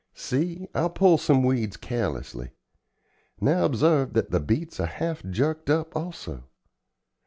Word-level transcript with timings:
See, 0.15 0.67
I'll 0.73 0.89
pull 0.89 1.19
some 1.19 1.43
weeds 1.43 1.77
carelessly. 1.77 2.53
Now 3.39 3.65
obsarve 3.67 4.13
that 4.13 4.31
the 4.31 4.39
beets 4.39 4.79
are 4.79 4.87
half 4.87 5.21
jerked 5.23 5.69
up 5.69 5.95
also. 5.95 6.43